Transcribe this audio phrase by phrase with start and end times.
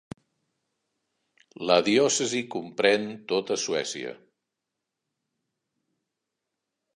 [1.71, 4.15] La diòcesi comprèn tota Suècia.